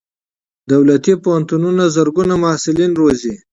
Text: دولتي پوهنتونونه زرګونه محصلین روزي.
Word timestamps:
دولتي 0.71 1.13
پوهنتونونه 1.23 1.83
زرګونه 1.95 2.33
محصلین 2.43 2.91
روزي. 3.01 3.33